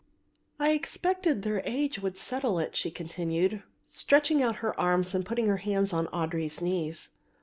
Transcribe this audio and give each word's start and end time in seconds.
"I 0.59 0.71
expected 0.71 1.43
their 1.43 1.61
age 1.63 1.99
would 1.99 2.17
settle 2.17 2.57
it," 2.57 2.75
she 2.75 2.89
continued, 2.89 3.61
stretching 3.83 4.41
out 4.41 4.55
her 4.65 4.73
arms 4.79 5.13
and 5.13 5.23
putting 5.23 5.45
her 5.45 5.57
hands 5.57 5.93
on 5.93 6.07
Audry's 6.07 6.59
knees. 6.59 7.09